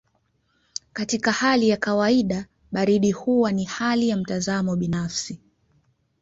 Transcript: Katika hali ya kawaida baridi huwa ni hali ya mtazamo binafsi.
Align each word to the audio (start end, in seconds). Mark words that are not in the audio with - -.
Katika 0.93 1.31
hali 1.31 1.69
ya 1.69 1.77
kawaida 1.77 2.45
baridi 2.71 3.11
huwa 3.11 3.51
ni 3.51 3.63
hali 3.63 4.09
ya 4.09 4.17
mtazamo 4.17 4.75
binafsi. 4.75 5.39